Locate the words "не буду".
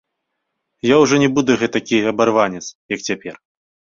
1.23-1.57